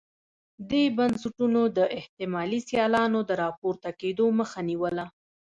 دې 0.69 0.83
بنسټونو 0.97 1.61
د 1.77 1.79
احتمالي 1.97 2.59
سیالانو 2.69 3.19
د 3.29 3.31
راپورته 3.43 3.89
کېدو 4.01 4.25
مخه 4.39 4.59
نیوله. 4.69 5.05